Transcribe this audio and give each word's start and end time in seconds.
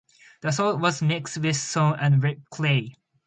The 0.41 0.51
salt 0.51 0.79
was 0.79 1.03
mixed 1.03 1.37
with 1.37 1.57
stone 1.57 1.95
and 1.99 2.23
red 2.23 2.41
clay. 2.49 2.95